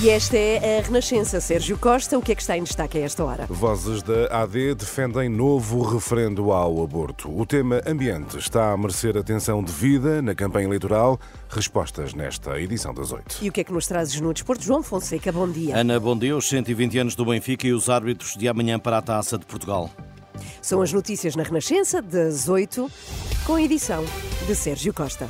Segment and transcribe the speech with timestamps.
[0.00, 1.40] E esta é a Renascença.
[1.40, 3.46] Sérgio Costa, o que é que está em destaque a esta hora?
[3.46, 7.28] Vozes da AD defendem novo referendo ao aborto.
[7.36, 11.18] O tema ambiente está a merecer atenção devida na campanha eleitoral.
[11.48, 13.38] Respostas nesta edição das oito.
[13.42, 14.62] E o que é que nos trazes no desporto?
[14.62, 15.76] João Fonseca, bom dia.
[15.76, 16.36] Ana, bom dia.
[16.36, 19.90] Os 120 anos do Benfica e os árbitros de amanhã para a Taça de Portugal.
[20.62, 22.88] São as notícias na Renascença, das oito,
[23.44, 24.04] com a edição
[24.46, 25.28] de Sérgio Costa.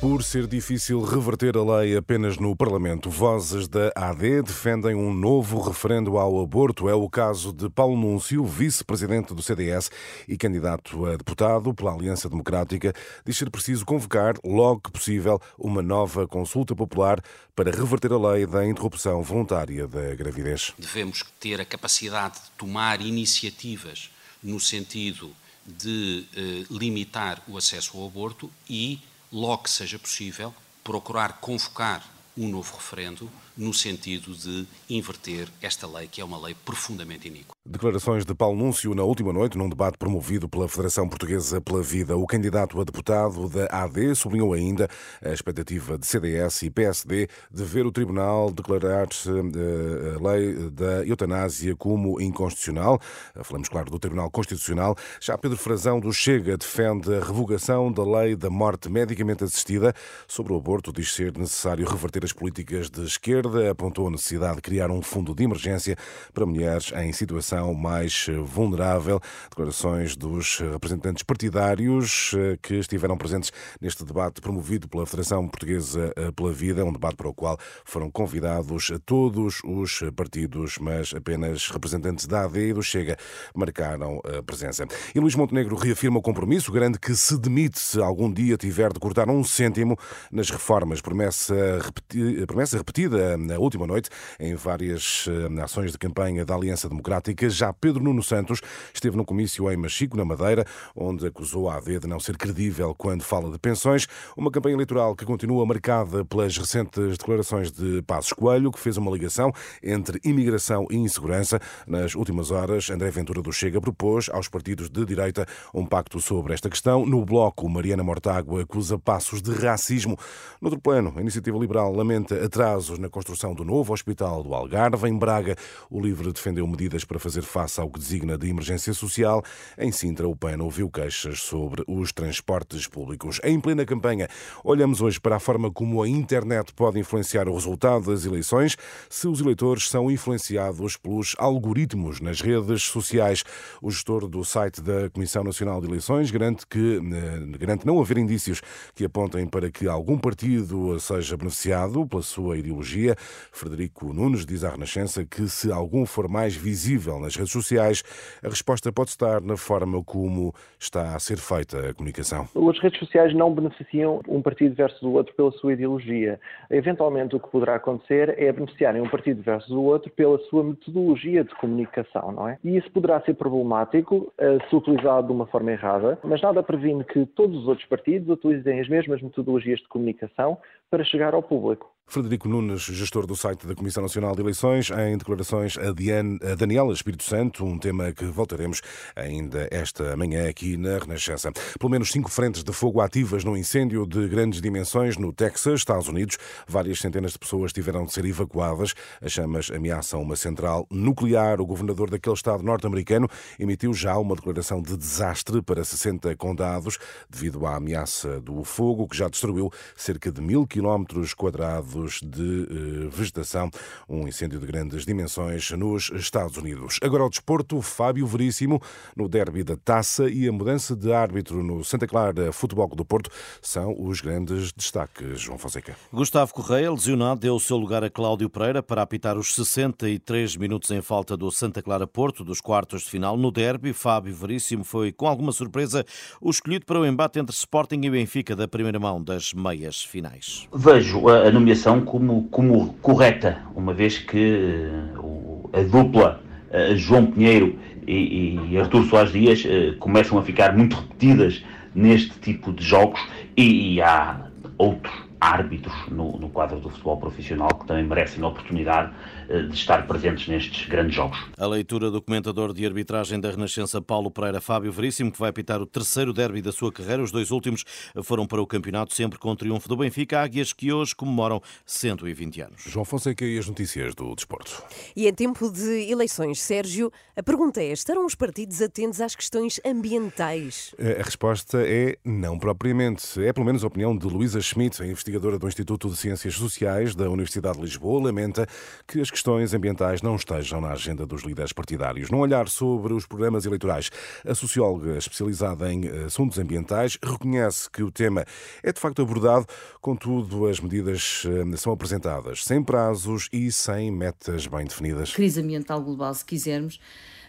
[0.00, 5.60] Por ser difícil reverter a lei apenas no Parlamento, vozes da AD defendem um novo
[5.60, 6.88] referendo ao aborto.
[6.88, 9.90] É o caso de Paulo Núncio, vice-presidente do CDS
[10.28, 12.94] e candidato a deputado pela Aliança Democrática.
[13.26, 17.20] Diz ser preciso convocar, logo que possível, uma nova consulta popular
[17.56, 20.72] para reverter a lei da interrupção voluntária da gravidez.
[20.78, 25.32] Devemos ter a capacidade de tomar iniciativas no sentido
[25.66, 29.00] de eh, limitar o acesso ao aborto e
[29.32, 36.06] logo que seja possível, procurar convocar um novo referendo no sentido de inverter esta lei,
[36.06, 37.57] que é uma lei profundamente iníqua.
[37.70, 42.16] Declarações de Paulo Núncio na última noite, num debate promovido pela Federação Portuguesa pela Vida.
[42.16, 44.88] O candidato a deputado da AD sublinhou ainda
[45.22, 51.06] a expectativa de CDS e PSD de ver o Tribunal declarar eh, a lei da
[51.06, 52.98] eutanásia como inconstitucional.
[53.42, 54.96] Falamos, claro, do Tribunal Constitucional.
[55.20, 59.92] Já Pedro Frazão do Chega defende a revogação da lei da morte medicamente assistida.
[60.26, 63.70] Sobre o aborto, diz ser necessário reverter as políticas de esquerda.
[63.70, 65.98] Apontou a necessidade de criar um fundo de emergência
[66.32, 69.20] para mulheres em situação mais vulnerável.
[69.50, 76.30] Declarações dos representantes partidários eh, que estiveram presentes neste debate promovido pela Federação Portuguesa eh,
[76.32, 82.26] pela Vida, um debate para o qual foram convidados todos os partidos, mas apenas representantes
[82.26, 83.16] da AD e do Chega
[83.54, 84.86] marcaram a presença.
[85.14, 89.00] E Luís Montenegro reafirma o compromisso, garante que se demite se algum dia tiver de
[89.00, 89.96] cortar um cêntimo
[90.30, 91.00] nas reformas.
[91.00, 96.88] Promessa, repeti promessa repetida na última noite em várias eh, ações de campanha da Aliança
[96.88, 97.47] Democrática.
[97.50, 98.60] Já Pedro Nuno Santos
[98.92, 100.64] esteve no comício em Machico, na Madeira,
[100.94, 104.06] onde acusou a AD de não ser credível quando fala de pensões.
[104.36, 109.10] Uma campanha eleitoral que continua marcada pelas recentes declarações de Passos Coelho, que fez uma
[109.10, 111.60] ligação entre imigração e insegurança.
[111.86, 116.54] Nas últimas horas, André Ventura do Chega propôs aos partidos de direita um pacto sobre
[116.54, 117.04] esta questão.
[117.06, 120.16] No bloco, Mariana Mortágua acusa Passos de racismo.
[120.60, 125.08] No outro plano, a Iniciativa Liberal lamenta atrasos na construção do novo Hospital do Algarve.
[125.08, 125.56] Em Braga,
[125.90, 129.42] o LIVRE defendeu medidas para fazer face ao que designa de emergência social.
[129.76, 133.40] Em Sintra, o PAN ouviu queixas sobre os transportes públicos.
[133.44, 134.28] Em plena campanha,
[134.64, 138.76] olhamos hoje para a forma como a internet pode influenciar o resultado das eleições,
[139.08, 143.44] se os eleitores são influenciados pelos algoritmos nas redes sociais.
[143.82, 148.18] O gestor do site da Comissão Nacional de Eleições garante que eh, garante não haver
[148.18, 148.60] indícios
[148.94, 153.16] que apontem para que algum partido seja beneficiado pela sua ideologia.
[153.52, 158.02] Frederico Nunes diz à Renascença que se algum for mais visível nas redes sociais,
[158.42, 162.48] a resposta pode estar na forma como está a ser feita a comunicação.
[162.68, 166.40] As redes sociais não beneficiam um partido versus o outro pela sua ideologia.
[166.70, 171.44] Eventualmente, o que poderá acontecer é beneficiarem um partido versus o outro pela sua metodologia
[171.44, 172.58] de comunicação, não é?
[172.64, 177.04] E isso poderá ser problemático uh, se utilizado de uma forma errada, mas nada previne
[177.04, 180.58] que todos os outros partidos utilizem as mesmas metodologias de comunicação
[180.90, 181.97] para chegar ao público.
[182.10, 186.54] Frederico Nunes, gestor do site da Comissão Nacional de Eleições, em declarações a, Diane, a
[186.54, 188.80] Daniela Espírito Santo, um tema que voltaremos
[189.14, 191.52] ainda esta manhã aqui na Renascença.
[191.78, 196.08] Pelo menos cinco frentes de fogo ativas no incêndio de grandes dimensões no Texas, Estados
[196.08, 196.38] Unidos.
[196.66, 198.94] Várias centenas de pessoas tiveram de ser evacuadas.
[199.20, 201.60] As chamas ameaçam uma central nuclear.
[201.60, 206.96] O governador daquele estado norte-americano emitiu já uma declaração de desastre para 60 condados
[207.28, 213.08] devido à ameaça do fogo, que já destruiu cerca de mil quilómetros quadrados de eh,
[213.10, 213.70] vegetação,
[214.08, 216.98] um incêndio de grandes dimensões nos Estados Unidos.
[217.02, 218.80] Agora ao desporto, Fábio Veríssimo
[219.16, 223.30] no derby da Taça e a mudança de árbitro no Santa Clara Futebol do Porto
[223.60, 225.96] são os grandes destaques, João Fonseca.
[226.12, 230.90] Gustavo Correia, lesionado, deu o seu lugar a Cláudio Pereira para apitar os 63 minutos
[230.90, 233.36] em falta do Santa Clara Porto dos quartos de final.
[233.36, 236.04] No derby, Fábio Veríssimo foi, com alguma surpresa,
[236.40, 240.68] o escolhido para o embate entre Sporting e Benfica da primeira mão das meias finais.
[240.72, 246.40] Vejo a nomeação como, como correta, uma vez que uh, a dupla
[246.70, 251.64] uh, João Pinheiro e, e Artur Soares Dias uh, começam a ficar muito repetidas
[251.94, 253.20] neste tipo de jogos
[253.56, 254.40] e, e há
[254.76, 259.12] outros árbitros no, no, quadro do futebol profissional que também merecem a oportunidade
[259.48, 261.38] eh, de estar presentes nestes grandes jogos.
[261.56, 265.80] A leitura do comentador de arbitragem da Renascença Paulo Pereira Fábio Veríssimo, que vai apitar
[265.80, 267.22] o terceiro derby da sua carreira.
[267.22, 267.84] Os dois últimos
[268.22, 272.60] foram para o campeonato, sempre com o triunfo do Benfica, Águias que hoje comemoram 120
[272.60, 272.82] anos.
[272.86, 274.82] João Fonseca e as notícias do desporto.
[275.14, 279.80] E em tempo de eleições, Sérgio, a pergunta é: estarão os partidos atentos às questões
[279.84, 280.94] ambientais?
[280.98, 283.42] A resposta é não propriamente.
[283.44, 287.14] É pelo menos a opinião de Luísa Schmidt, a investigadora do Instituto de Ciências Sociais
[287.14, 288.66] da Universidade de Lisboa, lamenta
[289.06, 292.30] que as questões ambientais não estejam na agenda dos líderes partidários.
[292.30, 294.10] Num olhar sobre os programas eleitorais,
[294.46, 298.44] a socióloga especializada em assuntos ambientais reconhece que o tema
[298.82, 299.66] é de facto abordado,
[300.00, 305.32] contudo, as medidas eh, são apresentadas sem prazos e sem metas bem definidas.
[305.34, 307.00] Crise ambiental global, se quisermos.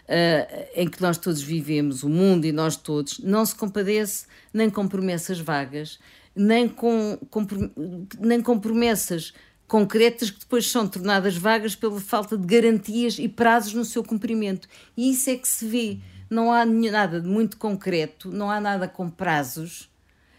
[0.08, 4.68] Uh, em que nós todos vivemos, o mundo e nós todos, não se compadece nem
[4.68, 6.00] com promessas vagas,
[6.40, 7.46] nem com, com,
[8.18, 9.34] nem com promessas
[9.68, 14.66] concretas que depois são tornadas vagas pela falta de garantias e prazos no seu cumprimento.
[14.96, 15.98] E isso é que se vê.
[16.30, 19.90] Não há nada de muito concreto, não há nada com prazos,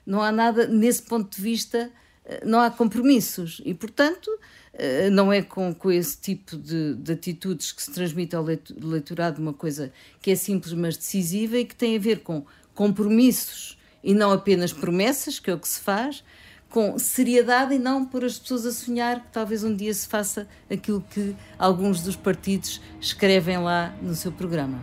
[0.03, 1.92] não há nada, nesse ponto de vista,
[2.25, 3.62] eh, não há compromissos.
[3.63, 4.31] E, portanto,
[4.74, 9.39] eh, não é com, com esse tipo de, de atitudes que se transmite ao leitorado
[9.39, 12.44] uma coisa que é simples, mas decisiva e que tem a ver com
[12.74, 16.24] compromissos e não apenas promessas, que é o que se faz,
[16.69, 20.48] com seriedade e não por as pessoas a sonhar que talvez um dia se faça
[20.71, 24.80] aquilo que alguns dos partidos escrevem lá no seu programa.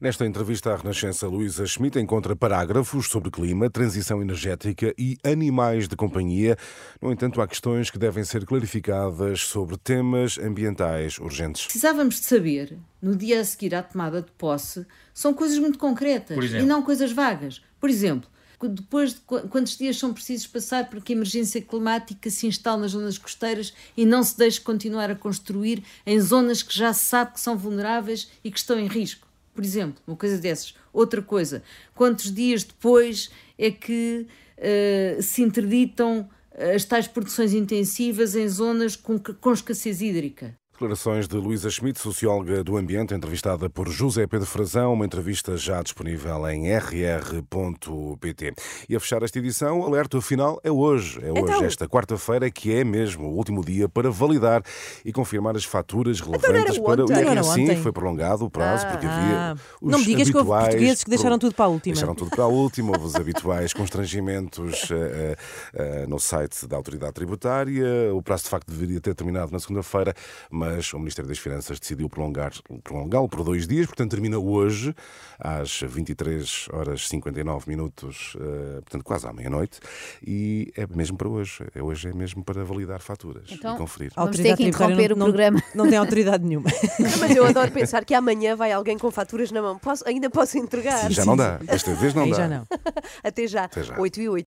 [0.00, 5.94] Nesta entrevista à Renascença, Luísa Schmidt encontra parágrafos sobre clima, transição energética e animais de
[5.94, 6.56] companhia.
[7.00, 11.64] No entanto, há questões que devem ser clarificadas sobre temas ambientais urgentes.
[11.64, 14.84] Precisávamos de saber, no dia a seguir à tomada de posse,
[15.14, 17.62] são coisas muito concretas e não coisas vagas.
[17.80, 18.28] Por exemplo,
[18.68, 22.92] depois de quantos dias são precisos passar para que a emergência climática se instale nas
[22.92, 27.32] zonas costeiras e não se deixe continuar a construir em zonas que já se sabe
[27.32, 29.26] que são vulneráveis e que estão em risco.
[29.54, 30.74] Por exemplo, uma coisa dessas.
[30.92, 31.62] Outra coisa,
[31.94, 34.26] quantos dias depois é que
[34.58, 36.28] uh, se interditam
[36.74, 40.54] as tais produções intensivas em zonas com, com escassez hídrica?
[40.72, 45.82] Declarações de Luísa Schmidt, socióloga do ambiente, entrevistada por José Pedro Frazão, uma entrevista já
[45.82, 48.54] disponível em rr.pt.
[48.88, 51.20] E a fechar esta edição, alerta final é hoje.
[51.22, 51.64] É hoje, então...
[51.64, 54.62] esta quarta-feira, que é mesmo o último dia para validar
[55.04, 58.86] e confirmar as faturas então relevantes então para o que sim, foi prolongado o prazo,
[58.86, 59.56] ah, porque havia ah.
[59.80, 60.46] os Não me digas habituais...
[60.46, 61.94] que houve portugueses que deixaram tudo para a última.
[61.94, 67.12] Deixaram tudo para a última, houve os habituais constrangimentos uh, uh, no site da Autoridade
[67.12, 68.12] Tributária.
[68.14, 70.14] O prazo, de facto, deveria ter terminado na segunda-feira,
[70.50, 72.52] mas mas o Ministério das Finanças decidiu prolongar,
[72.84, 74.94] prolongá-lo por dois dias, portanto termina hoje,
[75.40, 79.80] às 23 horas 59 minutos, uh, portanto quase à meia-noite,
[80.24, 81.64] e é mesmo para hoje.
[81.74, 84.12] É, hoje é mesmo para validar faturas então, e conferir.
[84.14, 85.60] Vamos ter que interromper não, o programa.
[85.74, 86.70] Não, não tem autoridade nenhuma.
[87.18, 89.80] mas eu adoro pensar que amanhã vai alguém com faturas na mão.
[89.80, 91.10] Posso, ainda posso entregar.
[91.10, 91.56] Já não dá.
[91.56, 92.36] Desta vez não Aí dá.
[92.36, 92.66] Já não.
[93.24, 93.64] Até já.
[93.64, 93.98] Até já.
[93.98, 94.40] 8 e 8.